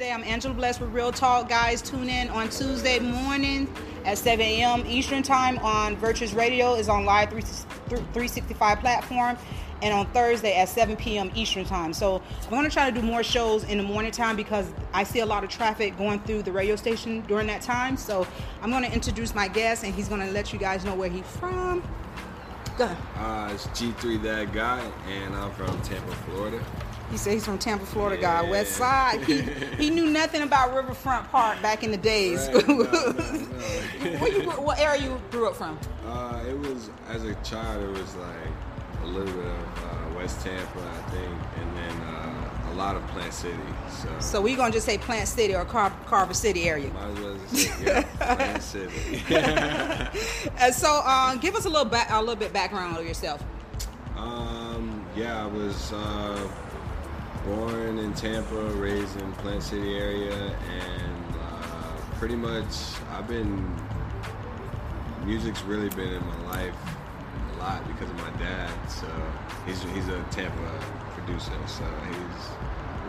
[0.00, 0.12] today.
[0.12, 1.50] I'm Angela Bless with Real Talk.
[1.50, 3.70] Guys, tune in on Tuesday morning
[4.06, 4.86] at 7 a.m.
[4.86, 6.72] Eastern Time on Virtuous Radio.
[6.74, 9.36] is on Live 365 platform.
[9.82, 11.30] And on Thursday at 7 p.m.
[11.34, 11.92] Eastern Time.
[11.92, 15.04] So I'm going to try to do more shows in the morning time because I
[15.04, 17.98] see a lot of traffic going through the radio station during that time.
[17.98, 18.26] So
[18.62, 21.10] I'm going to introduce my guest and he's going to let you guys know where
[21.10, 21.82] he's from.
[22.78, 22.96] Go ahead.
[23.16, 26.64] Uh, it's G3 That Guy, and I'm from Tampa, Florida.
[27.10, 28.42] He said he's from Tampa, Florida yeah.
[28.42, 29.22] guy, West Side.
[29.24, 29.42] He,
[29.76, 32.48] he knew nothing about Riverfront Park back in the days.
[32.52, 32.68] Right.
[32.68, 34.26] No, no, no.
[34.26, 35.78] you, what area you grew up from?
[36.06, 37.82] Uh, it was as a child.
[37.82, 42.72] It was like a little bit of uh, West Tampa, I think, and then uh,
[42.72, 43.56] a lot of Plant City.
[43.90, 46.90] So, so we gonna just say Plant City or Car- Carver City area?
[46.92, 48.02] Might as well say yeah,
[48.36, 49.22] Plant City.
[50.58, 53.42] and so, uh, give us a little back, a little bit background of yourself.
[54.16, 56.48] Um, yeah, I was uh,
[57.44, 62.66] born in Tampa, raised in Plant City area, and uh, pretty much
[63.12, 63.76] I've been
[65.24, 66.74] music's really been in my life
[67.54, 68.70] a lot because of my dad.
[68.88, 69.06] So
[69.66, 72.48] he's he's a Tampa producer, so he's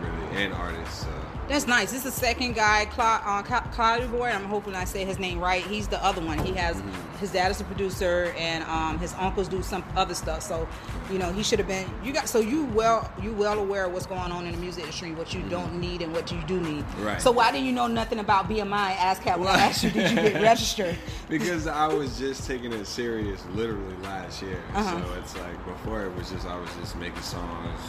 [0.02, 1.02] really an artist.
[1.02, 1.08] So
[1.48, 1.90] that's nice.
[1.90, 4.28] This is the second guy, Cla- uh, Boy.
[4.28, 5.62] I'm hoping I say his name right.
[5.62, 6.38] He's the other one.
[6.38, 7.18] He has mm-hmm.
[7.18, 10.42] his dad is a producer, and um, his uncles do some other stuff.
[10.42, 10.68] So,
[11.10, 11.86] you know, he should have been.
[12.04, 14.84] You got so you well you well aware of what's going on in the music
[14.84, 15.50] industry, what you mm-hmm.
[15.50, 16.84] don't need and what you do need.
[17.00, 17.20] Right.
[17.20, 18.94] So why did you know nothing about BMI?
[18.94, 20.96] ASCAP when I asked you, did you get registered?
[21.28, 24.62] because I was just taking it serious, literally last year.
[24.74, 25.02] Uh-huh.
[25.02, 27.80] So it's like before it was just I was just making songs,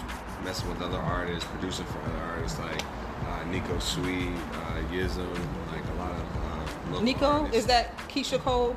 [0.44, 2.82] messing with other artists, producing for other artists, like
[3.28, 5.28] uh, Nico Sweet, uh, Yism,
[5.72, 7.58] like a lot of uh, Nico artists.
[7.58, 8.76] is that Keyshia Cole?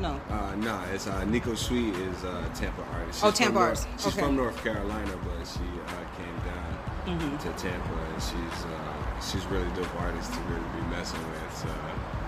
[0.00, 0.20] No.
[0.28, 3.22] Uh, no, it's uh, Nico Sweet is a Tampa artist.
[3.22, 3.88] Oh, she's oh, Tampa artist.
[3.96, 4.20] She's okay.
[4.20, 7.36] from North Carolina, but she uh, came down mm-hmm.
[7.38, 11.56] to Tampa, and she's uh, she's really dope artist to really be messing with.
[11.56, 11.68] So.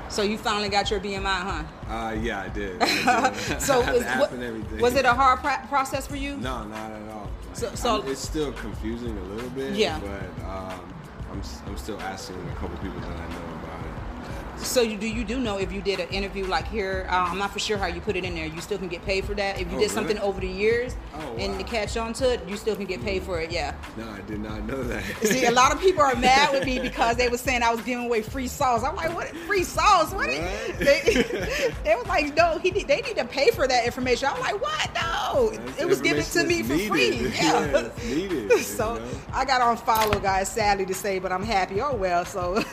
[0.09, 1.65] So you finally got your BMI, huh?
[1.93, 2.81] Uh, yeah, I did.
[2.81, 3.61] I did.
[3.61, 6.37] so is, what, was it a hard process for you?
[6.37, 7.29] No, not at all.
[7.55, 9.75] So, so it's still confusing a little bit.
[9.75, 9.99] Yeah.
[9.99, 10.95] But um,
[11.33, 13.76] I'm I'm still asking a couple people that I know about.
[14.59, 17.07] So you, do you do know if you did an interview like here?
[17.11, 18.47] Uh, I'm not for sure how you put it in there.
[18.47, 20.29] You still can get paid for that if you oh, did something really?
[20.29, 21.37] over the years oh, wow.
[21.39, 22.49] and to catch on to it.
[22.49, 23.51] You still can get paid for it.
[23.51, 23.75] Yeah.
[23.97, 25.05] No, I did not know that.
[25.23, 27.81] See, a lot of people are mad with me because they were saying I was
[27.83, 28.83] giving away free sauce.
[28.83, 30.13] I'm like, what free sauce?
[30.13, 30.29] What?
[30.29, 30.79] what?
[30.79, 31.25] They,
[31.85, 34.29] they was like, no, he they need to pay for that information.
[34.33, 34.95] I'm like, what?
[34.95, 36.89] No, That's it was given to me for needed.
[36.89, 37.29] free.
[37.29, 38.53] Yeah, yeah needed.
[38.61, 39.07] so you know?
[39.33, 40.51] I got on follow, guys.
[40.51, 41.81] Sadly to say, but I'm happy.
[41.81, 42.25] Oh well.
[42.25, 42.65] So.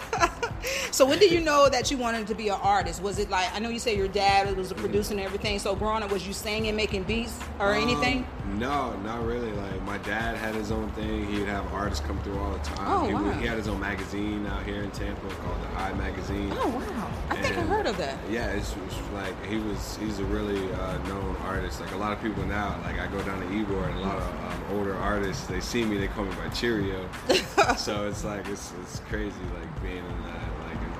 [0.93, 3.01] So when did you know that you wanted to be an artist?
[3.01, 5.57] Was it like I know you say your dad was a producer and everything.
[5.57, 8.27] So growing up, was you singing, making beats, or um, anything?
[8.59, 9.51] No, not really.
[9.53, 11.25] Like my dad had his own thing.
[11.33, 12.87] He'd have artists come through all the time.
[12.87, 13.31] Oh, he, wow.
[13.31, 16.53] he had his own magazine out here in Tampa called the Eye Magazine.
[16.53, 17.11] Oh wow!
[17.31, 18.19] I and think I heard of that.
[18.29, 19.97] Yeah, it's, it's like he was.
[19.97, 21.81] He's a really uh, known artist.
[21.81, 22.79] Like a lot of people now.
[22.83, 25.47] Like I go down to Ybor and a lot of um, older artists.
[25.47, 25.97] They see me.
[25.97, 27.09] They call me by Cheerio.
[27.77, 29.33] so it's like it's it's crazy.
[29.59, 30.52] Like being in that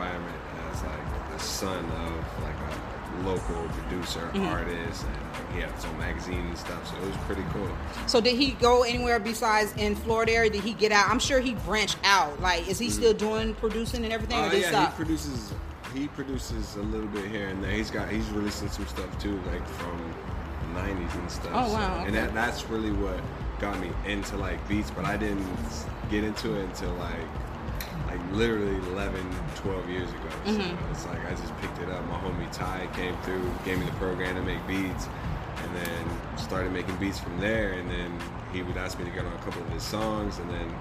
[0.04, 0.38] environment
[0.72, 4.46] as like a son of like a local producer, mm-hmm.
[4.48, 6.90] artist, and he had his own magazine and stuff.
[6.90, 7.70] So it was pretty cool.
[8.08, 10.50] So did he go anywhere besides in Florida area?
[10.50, 11.10] Did he get out?
[11.10, 12.40] I'm sure he branched out.
[12.42, 12.96] Like, is he mm-hmm.
[12.96, 14.40] still doing producing and everything?
[14.40, 14.92] Uh, or did yeah, stop?
[14.92, 15.54] he produces.
[15.94, 17.72] He produces a little bit here and there.
[17.72, 20.14] He's got he's releasing some stuff too, like from
[20.74, 21.52] the '90s and stuff.
[21.54, 21.94] Oh wow!
[21.94, 22.08] So, okay.
[22.08, 23.20] And that, that's really what
[23.60, 25.48] got me into like beats, but I didn't
[26.10, 27.28] get into it until like
[28.14, 29.16] like literally 11,
[29.56, 30.30] 12 years ago.
[30.46, 30.62] Mm-hmm.
[30.62, 32.06] So it's like I just picked it up.
[32.08, 35.08] My homie Ty came through, gave me the program to make beats,
[35.58, 37.74] and then started making beats from there.
[37.74, 38.20] And then
[38.52, 40.76] he would ask me to get on a couple of his songs, and then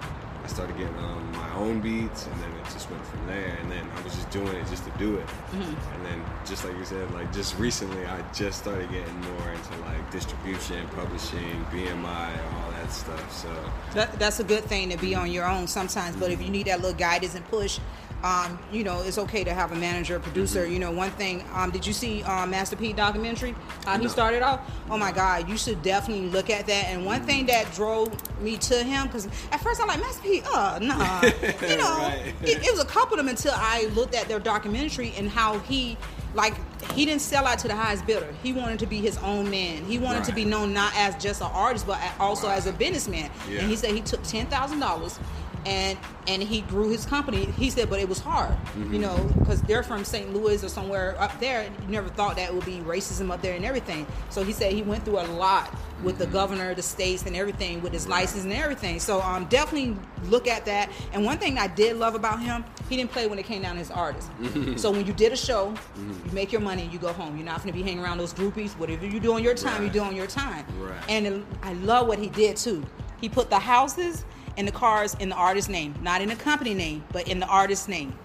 [0.44, 3.56] I started getting on my own beats, and then it just went from there.
[3.60, 5.26] And then I was just doing it just to do it.
[5.26, 5.94] Mm-hmm.
[5.94, 9.76] And then, just like you said, like just recently, I just started getting more into
[9.82, 13.32] like distribution, publishing, BMI, all that stuff.
[13.32, 16.16] So that, that's a good thing to be on your own sometimes.
[16.16, 17.78] But if you need that little guidance and push,
[18.22, 20.62] um, you know, it's okay to have a manager, a producer.
[20.62, 20.72] Mm-hmm.
[20.72, 21.44] You know, one thing.
[21.52, 23.54] Um, did you see um, Master P documentary?
[23.84, 24.02] How no.
[24.02, 24.60] he started off?
[24.90, 26.86] Oh my God, you should definitely look at that.
[26.86, 27.26] And one mm-hmm.
[27.26, 28.10] thing that drove
[28.40, 31.22] me to him, because at first I'm like Master P, uh, nah.
[31.68, 32.34] you know, right.
[32.42, 35.58] it, it was a couple of them until I looked at their documentary and how
[35.60, 35.96] he
[36.34, 36.54] like
[36.92, 38.34] he didn't sell out to the highest bidder.
[38.42, 39.84] He wanted to be his own man.
[39.84, 40.28] He wanted right.
[40.28, 42.56] to be known not as just an artist, but also right.
[42.56, 43.30] as a businessman.
[43.48, 43.60] Yeah.
[43.60, 45.18] And he said he took ten thousand dollars
[45.66, 45.98] and
[46.28, 47.46] and he grew his company.
[47.46, 48.94] He said, but it was hard, Mm-hmm.
[48.94, 50.32] you know, because they're from St.
[50.32, 51.64] Louis or somewhere up there.
[51.64, 54.06] You never thought that would be racism up there and everything.
[54.30, 55.74] So he said he went through a lot
[56.04, 58.98] with the governor the states and everything with his license and everything.
[59.00, 60.90] So um, definitely look at that.
[61.12, 63.74] And one thing I did love about him, he didn't play when it came down
[63.74, 64.28] to his artist.
[64.76, 66.26] so when you did a show, Mm-hmm.
[66.28, 67.36] you make your money, you go home.
[67.36, 68.70] You're not going to be hanging around those groupies.
[68.78, 69.92] Whatever you do on your time, you Right.
[69.92, 70.64] do on your time.
[70.80, 70.94] Right.
[71.08, 72.84] And it- I love what he did too.
[73.20, 74.24] He put the houses
[74.56, 77.46] and the cars in the artist's name, not in the company name, but in the
[77.46, 78.16] artist's name.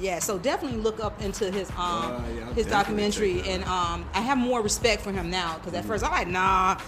[0.00, 4.20] Yeah, so definitely look up into his um Uh, yeah, his documentary, and um I
[4.20, 6.78] have more respect for him now because at first I'm like nah,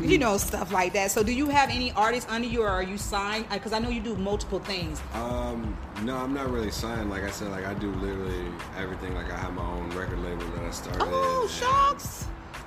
[0.00, 1.10] you know stuff like that.
[1.10, 3.48] So do you have any artists under you, or are you signed?
[3.50, 5.00] Because I know you do multiple things.
[5.14, 7.10] Um, no, I'm not really signed.
[7.10, 8.46] Like I said, like I do literally
[8.78, 9.14] everything.
[9.14, 11.02] Like I have my own record label that I started.
[11.02, 12.21] Oh shucks.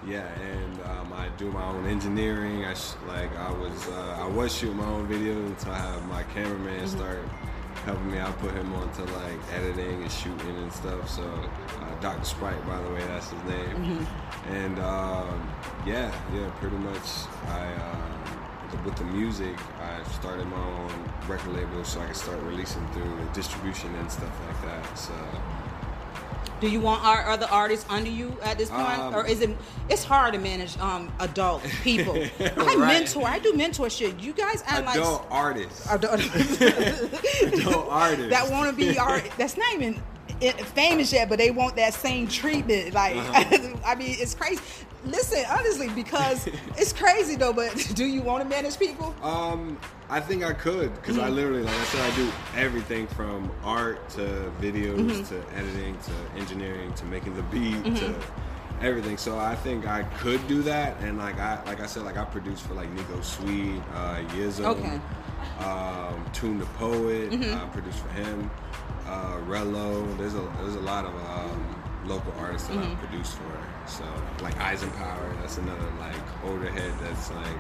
[0.08, 2.64] Yeah, and um, I do my own engineering.
[2.66, 6.06] I sh- like I was uh, I was shooting my own videos until I have
[6.08, 6.88] my cameraman Mm-hmm.
[6.98, 7.20] start
[7.86, 8.20] helping me.
[8.20, 11.10] I put him on to like editing and shooting and stuff.
[11.10, 12.24] So uh, Dr.
[12.24, 13.76] Sprite, by the way, that's his name.
[13.76, 14.54] Mm-hmm.
[14.54, 15.50] And um,
[15.88, 17.08] yeah, yeah, pretty much
[17.48, 17.74] I.
[17.74, 18.12] Um,
[18.84, 20.92] with the music, I started my own
[21.28, 24.98] record label so I could start releasing through distribution and stuff like that.
[24.98, 25.14] So
[26.66, 29.56] Do you want our other artists under you at this point, Um, or is it?
[29.88, 32.16] It's hard to manage um adult people.
[32.40, 32.78] I Right.
[32.80, 33.28] mentor.
[33.28, 34.20] I do mentor shit.
[34.20, 36.20] You guys act like adult artists, adult,
[37.44, 39.30] adult artists that want to be art.
[39.38, 40.02] That's not even
[40.40, 42.94] famous yet, but they want that same treatment.
[42.94, 43.76] Like, Uh-huh.
[43.86, 44.62] I mean, it's crazy.
[45.06, 46.48] Listen, honestly, because
[46.78, 47.54] it's crazy though.
[47.54, 49.14] But do you want to manage people?
[49.22, 49.78] Um,
[50.10, 51.26] I think I could because Mm-hmm.
[51.26, 55.24] I literally, like I said, I do everything from art to videos Mm-hmm.
[55.36, 58.55] to editing to engineering to making the beat to Mm-hmm.
[58.86, 59.18] Everything.
[59.18, 62.26] So I think I could do that, and like I, like I said, like I
[62.26, 65.00] produced for like Nico Sweet, uh, Yizzo, Okay.
[65.60, 67.32] um, Tune the Poet.
[67.32, 67.56] Mm-hmm.
[67.56, 68.50] I produced for him.
[69.08, 70.18] Uh, Rello.
[70.18, 72.92] There's a there's a lot of um, local artists that Mm-hmm.
[72.92, 73.58] I produce for.
[73.88, 74.04] So
[74.42, 76.16] like Eisenpower, that's another like
[76.46, 77.58] older head that's like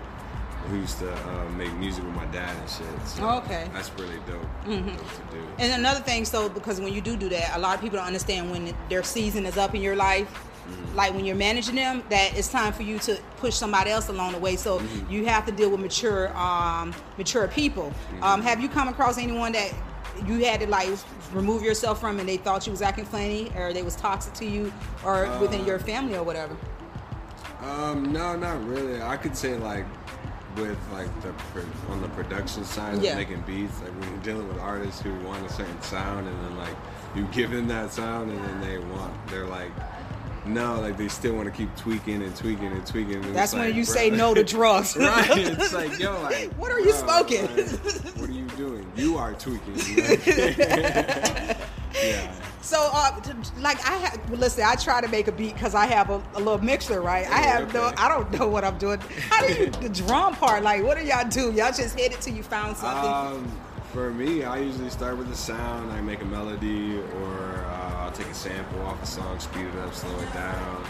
[0.69, 2.87] who used to uh, make music with my dad and shit.
[3.07, 3.69] So Oh, okay.
[3.71, 5.47] That's really dope, dope to do.
[5.59, 8.07] And another thing, so because when you do do that, a lot of people don't
[8.07, 10.27] understand when their season is up in your life.
[10.67, 10.95] Mm-hmm.
[10.95, 14.31] Like when you're managing them, that it's time for you to push somebody else along
[14.33, 14.55] the way.
[14.55, 15.11] So Mm-hmm.
[15.11, 17.91] you have to deal with mature, um, mature people.
[18.13, 18.23] Mm-hmm.
[18.23, 19.73] Um, have you come across anyone that
[20.25, 20.89] you had to like
[21.33, 24.45] remove yourself from, and they thought you was acting funny, or they was toxic to
[24.45, 24.71] you,
[25.03, 26.55] or within your family or whatever?
[27.61, 29.01] Um, no, not really.
[29.01, 29.85] I could say like
[30.55, 31.33] with like the
[31.89, 33.11] on the production side Yeah.
[33.11, 36.39] of making beats, like when you're dealing with artists who want a certain sound, and
[36.45, 36.75] then like
[37.15, 39.71] you give them that sound, and then they want, they're like.
[40.45, 43.15] No, like they still want to keep tweaking and tweaking and tweaking.
[43.25, 44.95] And That's when like, you bro- say no to drugs.
[44.95, 45.27] right?
[45.37, 47.47] It's like, yo, like, What are you bro, smoking?
[47.55, 47.67] like,
[48.17, 48.91] what are you doing?
[48.95, 49.73] You are tweaking.
[51.93, 52.33] yeah.
[52.61, 55.75] So, uh, t- like I have, well, listen, I try to make a beat because
[55.75, 57.25] I have a, a little mixer, right?
[57.27, 57.91] I Yeah, have no.
[57.97, 58.99] I don't know what I'm doing.
[59.29, 60.63] How do you the drum part?
[60.63, 61.51] Like, what do y'all do?
[61.51, 63.11] Y'all just hit it till you found something.
[63.11, 63.61] Um,
[63.93, 65.91] for me, I usually start with a sound.
[65.91, 67.64] I make a melody, or
[68.15, 70.85] take a sample off a song, speed it up, slow it down,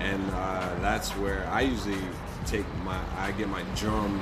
[0.00, 1.98] and uh, that's where I usually
[2.46, 2.98] take my.
[3.18, 4.18] I get my drum,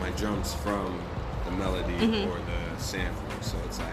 [0.00, 0.98] my drums from
[1.44, 2.30] the melody Mm-hmm.
[2.30, 3.22] or the sample.
[3.42, 3.88] So it's like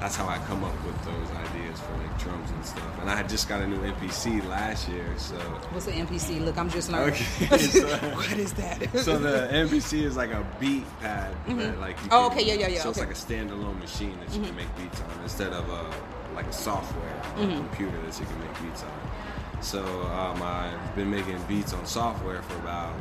[0.00, 3.00] that's how I come up with those ideas for like drums and stuff.
[3.00, 5.36] And I just got a new MPC last year, so.
[5.70, 6.44] What's an MPC?
[6.44, 7.14] Look, I'm just learning.
[7.42, 8.96] Okay, so- what is that?
[8.98, 12.68] So the MPC is like a beat pad that like you Oh, okay, yeah, yeah,
[12.68, 15.68] yeah, So it's like a standalone machine that you can make beats on instead of
[15.68, 15.90] a
[16.34, 17.50] like a software Mm-hmm.
[17.50, 19.62] a computer that you can make beats on.
[19.62, 22.94] So um, I've been making beats on software for about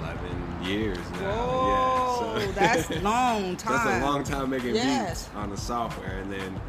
[0.00, 1.32] eleven years now.
[1.32, 3.72] Whoa, yeah, so that's long time.
[3.86, 5.24] That's a long time making Yes.
[5.24, 6.60] beats on the software, and then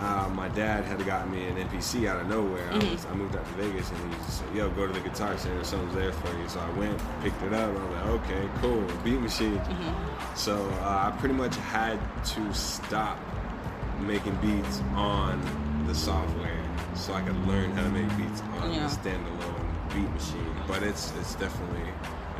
[0.00, 2.68] uh, my dad had gotten me an MPC out of nowhere.
[2.72, 5.00] I, was, I moved out to Vegas, and he just said, "Yo, go to the
[5.00, 5.62] Guitar Center.
[5.64, 7.68] Something's there for you." So I went, picked it up.
[7.70, 9.60] And I was like, "Okay, cool, beat machine."
[10.34, 13.18] So uh, I pretty much had to stop
[14.02, 15.40] making beats on
[15.86, 16.58] the software
[16.94, 18.86] so I could learn how to make beats on Yeah.
[18.86, 20.54] the standalone beat machine.
[20.66, 21.88] But it's it's definitely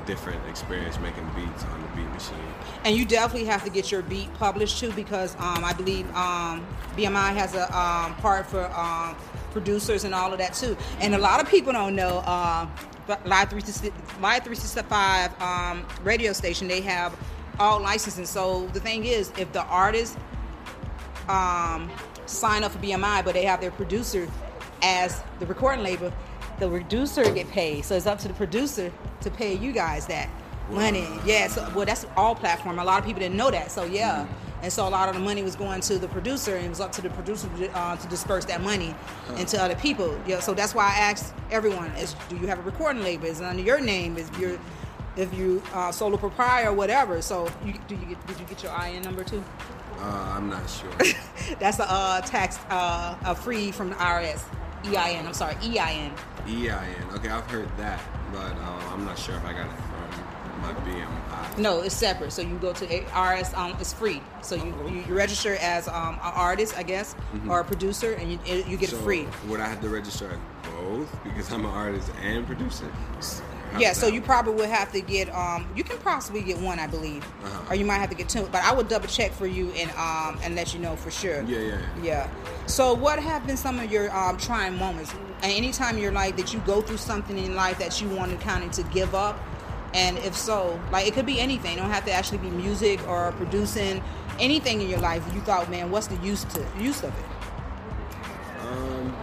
[0.02, 2.36] a different experience making beats on the beat machine.
[2.84, 6.66] And you definitely have to get your beat published too, because um, I believe um,
[6.96, 9.16] BMI has a um, part for um,
[9.52, 10.76] producers and all of that too.
[11.00, 12.22] And a lot of people don't know.
[12.24, 12.66] Uh,
[13.06, 13.92] but Live 365,
[14.22, 17.14] Live 365 um, radio station, they have
[17.58, 18.24] all licensing.
[18.26, 20.16] So the thing is, if the artist
[21.28, 21.90] um,
[22.26, 24.28] sign up for BMI, but they have their producer
[24.82, 26.12] as the recording label,
[26.58, 27.84] the producer get paid.
[27.84, 30.28] So it's up to the producer to pay you guys that.
[30.70, 31.06] money.
[31.24, 32.78] Yeah, so well, that's all platform.
[32.78, 33.70] A lot of people didn't know that.
[33.70, 34.26] So yeah.
[34.62, 36.80] And so a lot of the money was going to the producer, and it was
[36.80, 38.94] up to the producer uh, to disperse that money
[39.36, 40.16] into other people.
[40.26, 43.26] Yeah, so that's why I asked everyone: Is do you have a recording label?
[43.26, 44.16] Is it under your name?
[44.16, 44.58] Is your
[45.16, 47.22] if you uh, solo proprietor or whatever?
[47.22, 49.42] So you, do you get, did you get your IN number too?
[49.98, 50.90] Uh, I'm not sure.
[51.60, 54.44] That's a uh, tax uh, a free from the IRS.
[54.84, 55.26] EIN.
[55.26, 56.12] I'm sorry, EIN.
[56.46, 57.08] EIN.
[57.14, 58.00] Okay, I've heard that,
[58.32, 61.58] but uh, I'm not sure if I got it from my BMI.
[61.58, 62.32] No, it's separate.
[62.32, 63.56] So you go to IRS.
[63.56, 64.20] Um, it's free.
[64.40, 67.14] So you you, you register as um, an artist, I guess,
[67.48, 68.96] or a producer, and you you get Mm-hmm.
[68.96, 69.26] So it free.
[69.48, 72.90] Would I have to register both because I'm an artist and producer?
[73.72, 75.34] How Yeah, so you probably would have to get.
[75.34, 77.70] Um, you can possibly get one, I believe, Uh-huh.
[77.72, 78.48] or you might have to get two.
[78.52, 81.42] But I would double check for you and um and let you know for sure.
[81.42, 81.78] Yeah, yeah.
[82.02, 82.28] Yeah.
[82.66, 85.12] So, what have been some of your um, trying moments?
[85.42, 88.40] And anytime in your life that you go through something in life that you wanted
[88.40, 89.38] kind of to give up,
[89.94, 91.72] and if so, like it could be anything.
[91.72, 94.02] It don't have to actually be music or producing.
[94.38, 97.24] Anything in your life you thought, man, what's the use to use of it?
[98.60, 99.14] Um,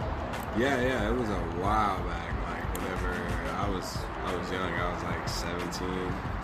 [0.58, 2.28] yeah, yeah, it was a while back.
[2.48, 3.16] Like whenever
[3.58, 3.98] I was,
[4.30, 4.72] I was young.
[4.72, 5.88] I was like 17,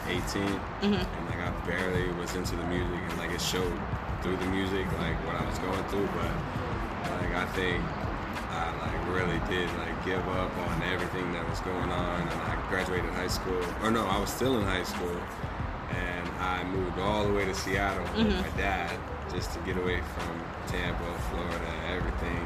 [0.08, 0.94] 18, Mm-hmm.
[0.94, 3.72] and like I barely was into the music, and like it showed
[4.22, 6.08] through the music, like what I was going through.
[6.18, 6.30] But
[7.22, 7.82] like I think
[8.50, 12.58] I like really did like give up on everything that was going on, and I
[12.68, 13.62] graduated high school.
[13.82, 15.16] Or no, I was still in high school,
[15.90, 18.98] and I moved all the way to Seattle with my dad
[19.32, 22.42] just to get away from Tampa, Florida, everything.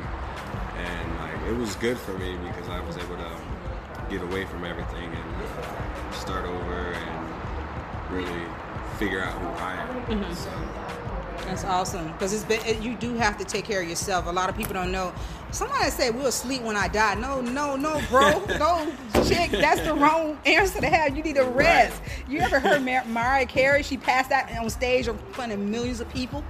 [0.77, 3.31] And like it was good for me because I was able to
[4.11, 8.43] get away from everything and uh, start over and really
[8.99, 10.35] figure out who I am.
[10.35, 10.51] So,
[11.47, 14.27] That's awesome because it's been it, you do have to take care of yourself.
[14.27, 15.15] A lot of people don't know.
[15.53, 17.15] Somebody said we'll sleep when I die.
[17.15, 18.93] No, no, no, bro, no,
[19.27, 19.51] chick.
[19.53, 21.17] That's the wrong answer to have.
[21.17, 22.03] You need to rest.
[22.29, 23.83] You ever heard Mar- Mariah Carey?
[23.85, 26.45] She passed out on stage in front of millions of people.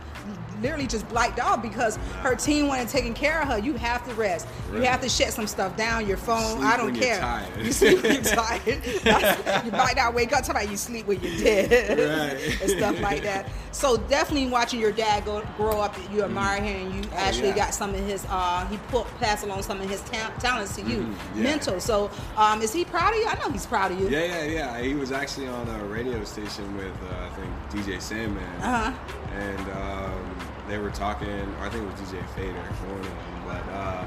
[0.61, 3.59] Literally just blacked out because her team wasn't taking care of her.
[3.59, 4.47] You have to rest.
[4.73, 6.07] You have to shut some stuff down.
[6.07, 6.59] Your phone.
[6.59, 7.19] Sleep I don't care.
[7.21, 7.49] tired.
[7.64, 9.64] You sleep when you're tired.
[9.64, 10.40] You might not wake up.
[10.45, 12.61] Talk about you sleep when you're dead Right.
[12.62, 13.49] and stuff like that.
[13.73, 17.53] So definitely watching your dad go grow up, you admire him, and you actually Mm.
[17.53, 17.65] Oh, yeah.
[17.67, 18.27] got some of his.
[18.29, 21.43] Uh, he put passed along some of his ta- talents to you, Mhm, yeah.
[21.43, 21.81] mental.
[21.81, 23.27] So um, is he proud of you?
[23.29, 24.09] I know he's proud of you.
[24.09, 24.81] yeah, yeah, yeah.
[24.81, 27.50] He was actually on a radio station with uh, I think
[27.87, 28.93] DJ Sandman, Uh-huh.
[29.39, 30.37] and um,
[30.71, 34.05] they were talking, or I think it was DJ Fader, one of them, but uh,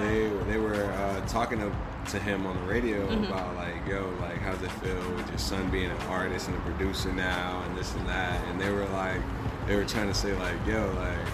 [0.00, 1.72] they they were uh, talking to,
[2.10, 3.24] to him on the radio Mm-hmm.
[3.24, 6.60] about like, yo, like how's it feel with your son being an artist and a
[6.60, 9.20] producer now, and this and that, and they were like,
[9.66, 11.26] they were trying to say like, yo, like.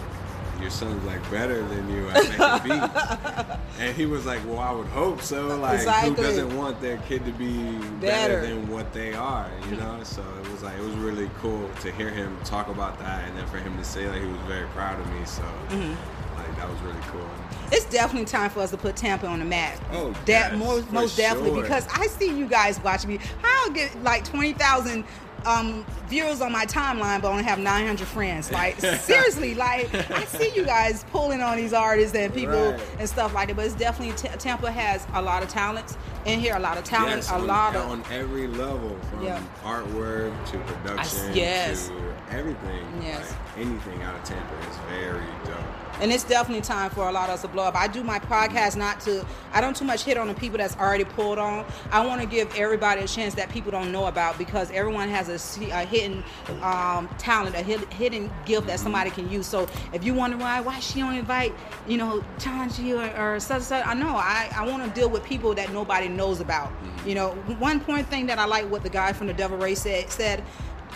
[0.65, 4.71] Your son's like better than you at making beats, and he was like, "Well, I
[4.73, 5.49] would hope so.
[5.59, 6.09] Like, Exactly.
[6.09, 7.53] who doesn't want their kid to be
[8.01, 8.41] Better.
[8.41, 10.01] better than what they are, you know.
[10.05, 13.37] So it was like it was really cool to hear him talk about that, and
[13.37, 15.23] then for him to say that he was very proud of me.
[15.27, 16.39] So Mm-hmm.
[16.39, 17.29] like that was really cool.
[17.71, 19.79] It's definitely time for us to put Tampa on the map.
[19.93, 21.63] Oh, that yes, most most definitely sure.
[21.63, 23.19] because I see you guys watching me.
[23.45, 25.05] I'll get like twenty thousand
[25.47, 28.51] um, viewers on my timeline, but only have nine hundred friends.
[28.55, 32.81] Like seriously, like I see you guys pulling on these artists and people Right.
[32.99, 33.57] and stuff like that.
[33.57, 36.85] But it's definitely T- Tampa has a lot of talents in here, a lot of
[36.85, 39.43] talent, Yes, a on, lot of on every level, from Yeah.
[39.63, 41.89] artwork to production yes.
[41.89, 42.85] to everything.
[43.03, 43.31] Yes.
[43.31, 45.59] like, anything out of Tampa is very dope.
[46.01, 47.77] And it's definitely time for a lot of us to blow up.
[47.77, 50.77] I do my podcast not to, I don't too much hit on the people that's
[50.77, 51.65] already pulled on.
[51.91, 55.29] I want to give everybody a chance that people don't know about because everyone has
[55.29, 56.25] a, a hidden
[56.63, 59.47] um, talent, a hidden gift that somebody can use.
[59.47, 61.55] So if you wonder why, why she don't invite,
[61.87, 64.17] you know, Tanji or, or such such, I know.
[64.17, 66.73] I, I want to deal with people that nobody knows about.
[67.07, 69.81] You know, one point thing that I like what the guy from the Devil Rays
[69.81, 70.43] said, said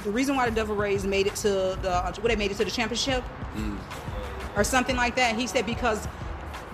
[0.04, 2.64] the reason why the Devil Rays made it to the, what they made it to
[2.64, 3.22] the championship
[4.58, 5.36] or something like that.
[5.36, 6.06] He said because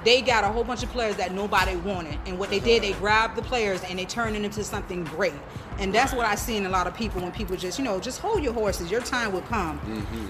[0.04, 2.92] they got a whole bunch of players that nobody wanted, and what they did, they
[2.94, 5.34] grabbed the players and they turned it into something great.
[5.78, 8.00] And that's what I see in a lot of people when people just, you know,
[8.00, 8.90] just hold your horses.
[8.90, 9.78] Your time will come.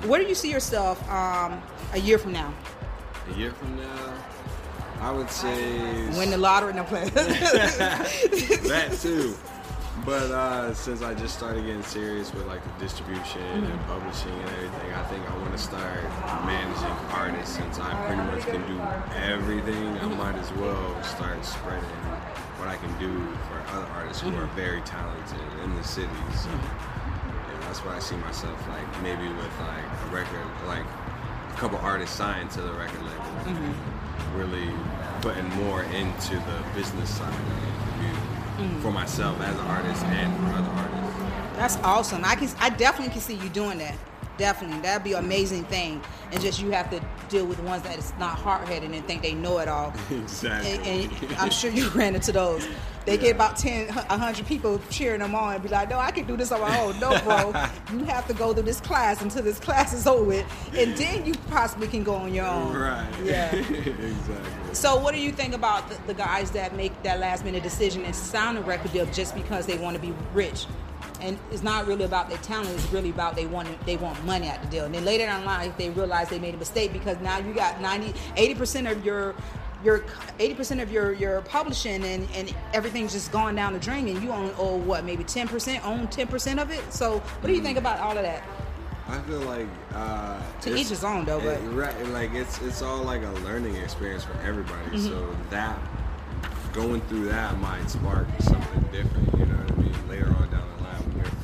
[0.07, 2.53] Where do you see yourself um, a year from now?
[3.31, 4.15] A year from now,
[5.01, 6.73] I would say Win the lottery?
[6.73, 7.09] No play.
[7.11, 9.37] that too.
[10.03, 13.87] But uh, since I just started getting serious with like the distribution and mm.
[13.87, 16.03] publishing and everything, I think I want to start
[16.45, 17.57] managing artists.
[17.57, 18.81] Since I pretty much can do
[19.23, 20.19] everything, I mm-hmm.
[20.19, 21.85] might as well start spreading
[22.59, 23.13] what I can do
[23.47, 24.57] for other artists who are mm-hmm.
[24.57, 26.09] very talented in the city.
[26.43, 27.53] So mm-hmm.
[27.55, 31.79] yeah, that's why I see myself like maybe with like a record, like a couple
[31.79, 33.75] artists signed to the record label,
[34.35, 34.69] really
[35.23, 37.64] putting more into the business side
[38.57, 41.19] the for myself as an artist and for other artists.
[41.57, 42.25] That's awesome.
[42.25, 43.95] I can, I definitely can see you doing that.
[44.37, 46.03] Definitely, that'd be an amazing thing.
[46.33, 49.05] And just you have to deal with the ones that is not hard headed and
[49.07, 49.93] think they know it all.
[50.11, 50.73] Exactly.
[50.73, 52.67] And, and I'm sure you ran into those.
[53.05, 56.27] They get about 10, 100 people cheering them on and be like, no, I can
[56.27, 56.99] do this on my own.
[56.99, 57.53] No, bro.
[57.93, 60.47] you have to go through this class until this class is over with.
[60.75, 62.75] And then you possibly can go on your own.
[62.75, 63.07] Right.
[63.23, 63.55] Yeah.
[63.55, 64.75] exactly.
[64.75, 68.05] So, what do you think about the, the guys that make that last minute decision
[68.05, 70.67] and sign a record deal just because they want to be rich?
[71.21, 74.49] And it's not really about their talent; it's really about they want they want money
[74.49, 74.85] at the deal.
[74.85, 77.53] And then later down the line, they realize they made a mistake because now you
[77.55, 79.35] got 90, 80 percent of your
[79.85, 80.01] your
[80.39, 84.31] 80% of your your publishing and, and everything's just gone down the drain and you
[84.31, 88.01] own owe what maybe 10% own 10% of it so what do you think about
[88.01, 88.43] all of that
[89.09, 92.81] I feel like uh, to each his own though but it- right, like it's it's
[92.81, 94.97] all like a learning experience for everybody.
[94.97, 95.09] Mm-hmm.
[95.09, 95.79] So that
[96.73, 99.31] going through that might spark something different.
[99.39, 100.09] You know what I mean?
[100.09, 100.44] Later on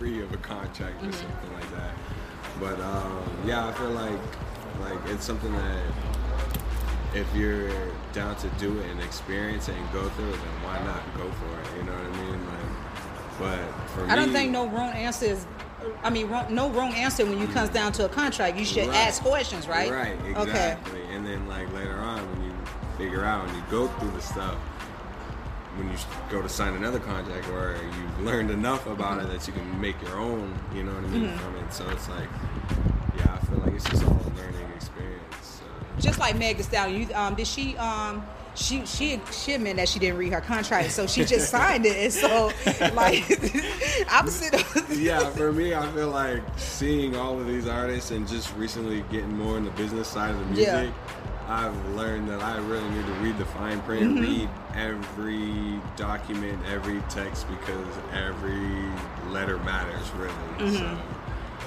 [0.01, 1.11] free of a contract Mm-hmm.
[1.11, 1.95] or something like that.
[2.59, 4.19] But um, yeah, I feel like
[4.81, 5.83] like it's something that
[7.15, 7.71] if you're
[8.13, 11.31] down to do it and experience it and go through it, then why not go
[11.33, 11.77] for it?
[11.79, 12.47] You know what I mean?
[12.47, 15.47] Like, but for I don't think no wrong answer is.
[16.03, 18.59] I mean, wrong, no wrong answer when you comes down to a contract.
[18.59, 18.97] You should Right.
[19.09, 19.91] ask questions, right?
[19.91, 20.43] Right, Okay.
[20.43, 21.01] exactly.
[21.13, 22.53] And then like later on, when you
[22.99, 24.57] figure out and you go through the stuff,
[25.77, 25.97] when you
[26.31, 29.31] go to sign another contract, or you've learned enough about Mm-hmm.
[29.31, 31.73] it that you can make your own, you know what I mean, from it.
[31.73, 32.29] So it's like,
[33.19, 35.21] yeah, I feel like it's just all a learning experience.
[35.41, 35.65] So.
[36.01, 37.77] Just like Meg Thee Stallion, you, um, did she?
[37.77, 38.25] Um,
[38.57, 41.97] she she she admitted that she didn't read her contract, so she just signed it.
[41.97, 42.53] And so,
[42.95, 43.25] like,
[44.13, 44.55] opposite.
[44.91, 49.37] Yeah, for me, I feel like seeing all of these artists and just recently getting
[49.39, 50.91] more in the business side of the Yeah.
[51.51, 54.23] I've learned that I really need to read the fine print, Mm-hmm.
[54.23, 58.69] read every document, every text, because every
[59.33, 60.77] letter matters, really.
[60.77, 60.99] So,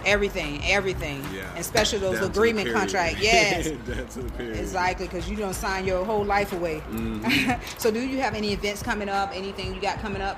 [0.05, 1.21] everything, everything.
[1.35, 1.53] yeah.
[1.57, 3.21] Especially those Down agreement contracts.
[3.21, 3.71] Yes.
[3.71, 4.57] Down to the period.
[4.57, 6.81] Exactly, because you don't sign your whole life away.
[6.91, 7.51] Mm-hmm.
[7.77, 9.31] so, do you have any events coming up?
[9.35, 10.37] Anything you got coming up?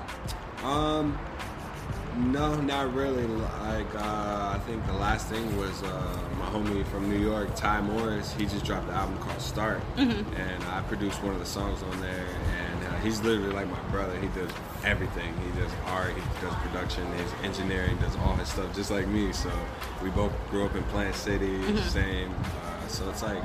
[0.64, 1.16] Um,
[2.16, 3.24] no, not really.
[3.26, 4.15] Like, uh,
[4.66, 8.32] think the last thing was uh, my homie from New York, Ty Morris.
[8.32, 12.00] He just dropped an album called Start, and I produced one of the songs on
[12.00, 12.26] there.
[12.58, 14.18] And uh, he's literally like my brother.
[14.18, 14.50] He does
[14.84, 15.32] everything.
[15.38, 19.32] He does art, he does production, his engineering, does all his stuff, just like me.
[19.32, 19.52] So
[20.02, 22.34] we both grew up in Plant City, same.
[22.64, 23.42] Uh, so it's like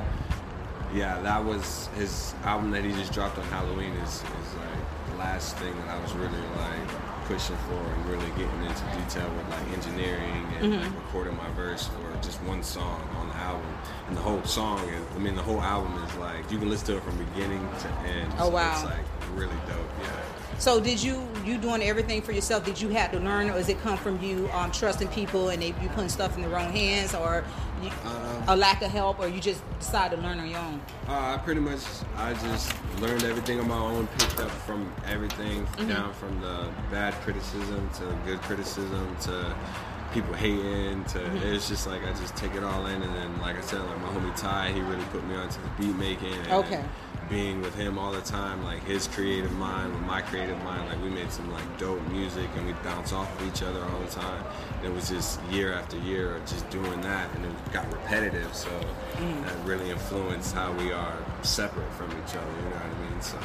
[0.93, 5.17] yeah, that was his album that he just dropped on Halloween is, is like the
[5.17, 9.47] last thing that I was really like pushing for and really getting into detail with
[9.49, 10.83] like engineering and mm-hmm.
[10.83, 13.73] like, recording my verse for just one song on the album.
[14.09, 16.87] And the whole song is, I mean, the whole album is like, you can listen
[16.87, 18.33] to it from beginning to end.
[18.37, 18.73] Oh, So wow.
[18.73, 20.40] It's like really dope, yeah.
[20.61, 22.63] So, did you you doing everything for yourself?
[22.63, 25.59] Did you have to learn, or does it come from you um, trusting people and
[25.59, 27.43] they, you putting stuff in the wrong hands, or
[27.81, 30.79] you, Uh, a lack of help, or you just decide to learn on your own?
[31.09, 31.79] Uh, I pretty much
[32.15, 35.89] I just learned everything on my own, picked up from everything Mm-hmm.
[35.89, 39.55] down from the bad criticism to good criticism to
[40.13, 41.47] people hating to Mm-hmm.
[41.55, 43.99] it's just like I just take it all in and then like I said like
[44.01, 46.83] my homie Ty he really put me onto the beat making and Okay.
[47.31, 51.01] Being with him all the time like his creative mind with my creative mind like
[51.01, 54.11] we made some like dope music and we bounce off of each other all the
[54.11, 54.43] time.
[54.83, 58.53] And it was just year after year of just doing that and it got repetitive.
[58.53, 58.69] So
[59.17, 59.43] Mm.
[59.45, 63.21] that really influenced how we are separate from each other you know what I mean?
[63.21, 63.37] So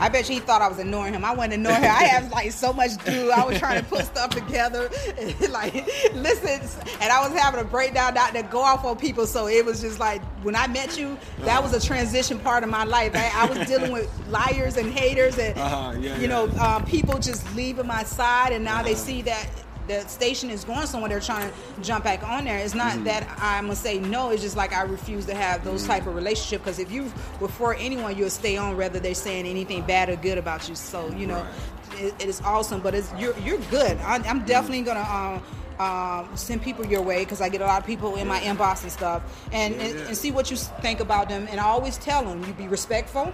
[0.00, 1.24] I bet you he thought I was ignoring him.
[1.24, 1.90] I wasn't ignoring him.
[1.90, 3.30] I have like so much to do.
[3.30, 5.72] I was trying to put stuff together, and, like
[6.14, 6.60] listen,
[7.00, 9.26] and I was having a breakdown not to go off on people.
[9.26, 12.70] So it was just like when I met you, that was a transition part of
[12.70, 13.12] my life.
[13.14, 16.76] I, I was dealing with liars and haters, and Uh-huh, yeah, you know, yeah.
[16.76, 19.00] um, people just leaving my side, and now they Uh-huh.
[19.00, 19.46] see that.
[19.86, 21.10] The station is going somewhere.
[21.10, 22.58] They're trying to jump back on there.
[22.58, 23.04] It's not Mm-hmm.
[23.04, 24.30] that I'm gonna say no.
[24.30, 26.62] It's just like I refuse to have those type of relationship.
[26.62, 30.38] Because if you before anyone, you'll stay on, whether they're saying anything bad or good
[30.38, 30.74] about you.
[30.74, 31.44] So you know,
[31.90, 32.00] Right.
[32.02, 32.80] it, it is awesome.
[32.80, 33.98] But it's you're you're good.
[33.98, 35.42] I, I'm definitely gonna um,
[35.80, 38.82] um, send people your way because I get a lot of people in my inbox
[38.82, 41.46] and stuff, and, and, and see what you think about them.
[41.50, 43.32] And I always tell them, you be respectful,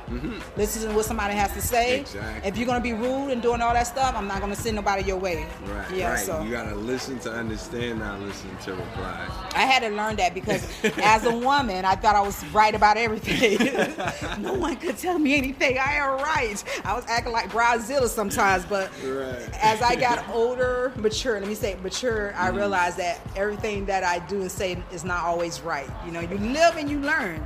[0.56, 2.00] listen to what somebody has to say.
[2.00, 2.00] Mm-hmm.
[2.16, 2.48] Exactly.
[2.48, 5.04] If you're gonna be rude and doing all that stuff, I'm not gonna send nobody
[5.04, 5.46] your way.
[5.66, 6.10] right Yeah.
[6.10, 10.16] right So you gotta listen to understand not listen to reply I had to learn
[10.16, 10.66] that because
[11.02, 13.58] as a woman, I thought I was right about everything.
[14.42, 15.78] no one could tell me anything.
[15.78, 16.62] I am right.
[16.84, 19.48] I was acting like Brazil sometimes, but Right.
[19.62, 24.18] as I got older, mature, let me say mature, I realize that everything that I
[24.26, 25.88] do and say is not always right.
[26.06, 27.44] You know, you live and you learn.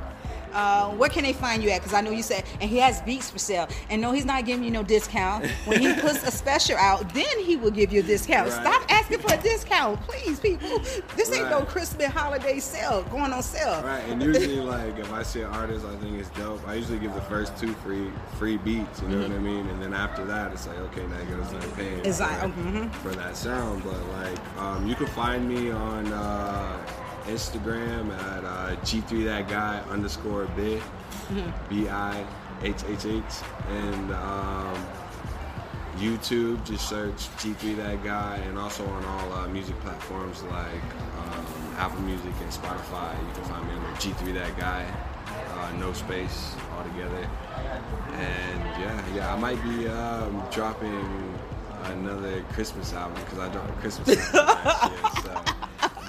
[0.55, 1.81] Uh, where can they find you at?
[1.81, 3.67] Because I know you said, and he has beats for sale.
[3.89, 5.45] And no, he's not giving you no discount.
[5.65, 8.49] When he puts a special out, then he will give you a discount.
[8.49, 8.61] Right.
[8.61, 10.79] Stop asking for a discount, please, people.
[11.15, 13.81] This ain't no Christmas holiday sale going on sale.
[13.83, 16.99] Right, and usually like if I see an artist I think it's dope, I usually
[16.99, 19.67] give the first two free free beats, you know what I mean?
[19.67, 22.93] And then after that it's like okay now you gotta start paying like, for, mhm.
[22.95, 23.83] for that sound.
[23.83, 26.77] But like um, you can find me on uh,
[27.27, 30.45] Instagram at uh, G3 that guy underscore
[31.69, 32.25] B I
[32.61, 33.23] H H H
[33.69, 34.85] and um,
[35.97, 40.83] YouTube, just search G3 That Guy, and also on all uh, music platforms like
[41.19, 41.45] um,
[41.77, 43.17] Apple Music and Spotify.
[43.27, 44.85] You can find me under G3 That Guy,
[45.53, 47.29] uh, no space altogether.
[48.11, 51.33] And yeah, yeah, I might be um, dropping
[51.83, 55.45] another Christmas album because I dropped a Christmas album last year.
[55.45, 55.54] So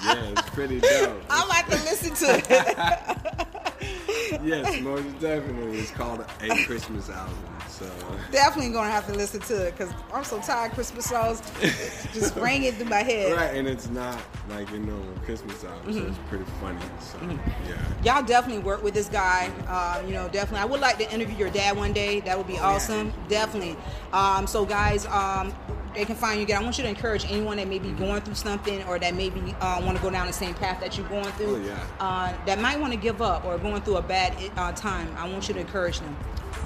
[0.03, 1.21] yeah, it's pretty dope.
[1.29, 4.41] I like to listen to it.
[4.43, 5.79] yes, most definitely.
[5.79, 7.37] It's called A Christmas Album.
[7.69, 7.85] So.
[8.31, 11.41] Definitely gonna have to listen to it because I'm so tired of Christmas songs.
[12.11, 13.37] Just ring it through my head.
[13.37, 16.09] Right, and it's not like a normal Christmas album, so Mm-hmm.
[16.09, 16.79] it's pretty funny.
[16.99, 17.19] So
[17.69, 17.77] yeah.
[18.03, 19.51] Y'all definitely work with this guy.
[19.67, 20.61] Uh, you know, definitely.
[20.61, 22.19] I would like to interview your dad one day.
[22.21, 23.13] That would be awesome.
[23.27, 23.75] Definitely.
[24.11, 25.53] Um, so, guys, um,
[25.97, 26.61] they can find you again.
[26.61, 29.55] I want you to encourage anyone that may be going through something or that maybe
[29.59, 31.55] uh, want to go down the same path that you're going through.
[31.55, 31.87] Oh, yeah.
[31.99, 35.09] uh, that might want to give up or going through a bad uh, time.
[35.17, 36.15] I want you to encourage them.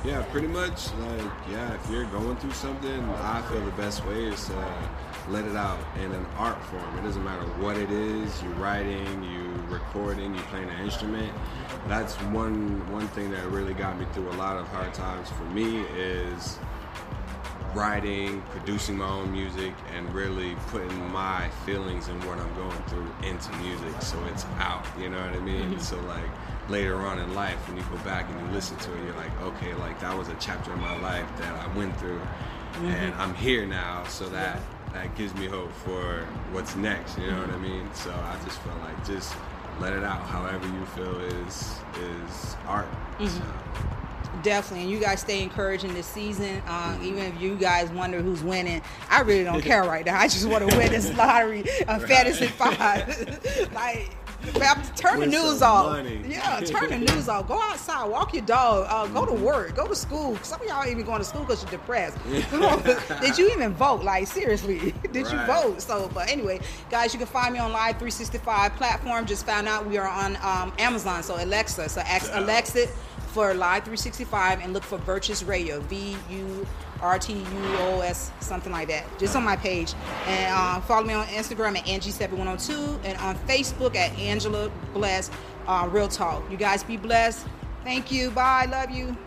[0.04, 4.26] Yeah, pretty much like yeah, if you're going through something, I feel the best way
[4.26, 4.90] is to
[5.30, 6.98] let it out in an art form.
[6.98, 11.32] It doesn't matter what it is, You're writing, you recording, you playing an instrument.
[11.88, 15.46] That's one one thing that really got me through a lot of hard times for
[15.46, 16.58] me is
[17.74, 23.12] writing, producing my own music, and really putting my feelings and what I'm going through
[23.24, 24.86] into music so it's out.
[25.00, 25.72] You know what I mean?
[25.72, 25.80] Mm-hmm.
[25.80, 29.06] So like later on in life, when you go back and you listen to it,
[29.06, 32.20] you're like, okay, like that was a chapter in my life that I went through,
[32.20, 32.86] mm-hmm.
[32.88, 34.04] and I'm here now.
[34.06, 34.60] So that
[34.94, 37.18] that gives me hope for what's next.
[37.18, 37.64] You know what I mm-hmm.
[37.64, 37.94] mean?
[37.94, 39.34] So I just feel like just
[39.80, 40.22] let it out.
[40.28, 42.88] However you feel is is art.
[43.20, 43.42] So,
[44.44, 46.64] Definitely, and you guys stay encouraged in this season.
[46.66, 50.20] Uh, even if you guys wonder who's winning, I really don't care right now.
[50.20, 53.70] I just want to win this lottery, uh, fantasy five.
[53.74, 54.10] like,
[54.96, 55.88] turn the news off.
[55.88, 56.22] money.
[56.28, 57.48] Yeah, turn the news off.
[57.48, 60.38] Go outside, walk your dog, uh, go to work, go to school.
[60.44, 62.18] Some of y'all even going to school because you're depressed.
[63.22, 64.04] Did you even vote?
[64.04, 65.82] Like seriously, did you vote?
[65.82, 69.26] So, but anyway, guys, you can find me on Live 365 platform.
[69.26, 71.90] Just found out we are on um, Amazon, so Alexa.
[71.90, 72.32] So ask.
[72.34, 72.88] Alexa
[73.32, 76.68] for Live 365 and look for Virtuous Radio, V U
[77.02, 79.06] R T U O S, something like that.
[79.18, 79.94] Just on my page.
[80.28, 85.32] And uh, follow me on Instagram at Angie7102 and on Facebook at Angela Bless
[85.68, 86.50] uh, Real Talk.
[86.52, 87.46] You guys be blessed.
[87.84, 88.32] Thank you.
[88.32, 88.66] Bye.
[88.66, 89.18] Love you.